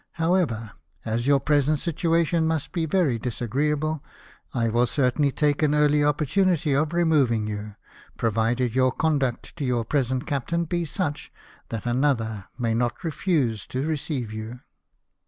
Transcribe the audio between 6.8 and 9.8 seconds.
removing you, provided your conduct to